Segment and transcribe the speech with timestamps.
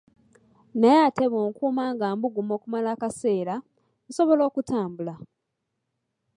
[0.79, 3.55] Naye ate bw’onkuuma nga mbuguma okumala akasera,
[4.07, 5.13] nsobola okutambula.